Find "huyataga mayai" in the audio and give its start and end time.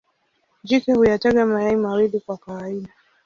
0.93-1.75